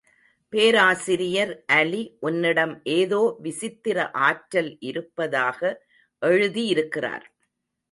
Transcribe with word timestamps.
பேராசிரியர் 0.53 1.51
அலி, 1.73 2.17
உன்னிடம் 2.19 2.73
ஏதோ 2.93 3.21
விசித்திர 3.39 4.09
ஆற்றல் 4.21 4.77
இருப்பதாக 4.79 5.59
எழுதியிருக்கிறார். 6.21 7.25